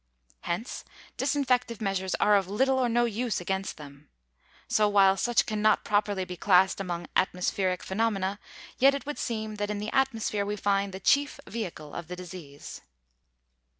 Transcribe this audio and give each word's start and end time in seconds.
Hence, 0.39 0.83
disinfective 1.15 1.79
measures 1.79 2.15
are 2.15 2.35
of 2.35 2.47
little 2.47 2.79
or 2.79 2.89
no 2.89 3.05
use 3.05 3.39
against 3.39 3.77
them. 3.77 4.09
So 4.67 4.89
while 4.89 5.15
such 5.15 5.45
can 5.45 5.61
not 5.61 5.83
properly 5.83 6.25
be 6.25 6.35
classed 6.35 6.81
among 6.81 7.05
atmospheric 7.15 7.83
phenomena, 7.83 8.39
yet 8.79 8.95
it 8.95 9.05
would 9.05 9.19
seem 9.19 9.57
that 9.57 9.69
in 9.69 9.77
the 9.77 9.93
atmosphere 9.93 10.43
we 10.43 10.55
find 10.55 10.91
the 10.91 10.99
chief 10.99 11.39
vehicle 11.45 11.93
of 11.93 12.07
the 12.07 12.15
disease. 12.15 12.81